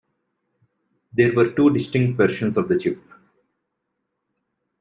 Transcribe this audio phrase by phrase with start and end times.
[1.13, 2.99] There were two distinct versions of the chip.